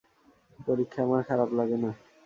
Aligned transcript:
পরীক্ষা 0.59 0.99
আমার 1.05 1.21
খারাপ 1.27 1.49
লাগে 1.57 1.77
না। 1.83 1.91